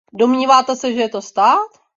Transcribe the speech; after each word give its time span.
Domníváte 0.13 0.75
se, 0.75 0.93
že 0.93 0.99
je 1.01 1.09
to 1.09 1.21
stát? 1.21 1.71